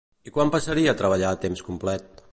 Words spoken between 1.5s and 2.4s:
complet?